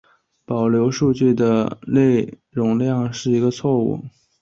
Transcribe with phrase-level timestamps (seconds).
[0.45, 1.77] 保留数据的
[2.49, 4.03] 容量是一个错误。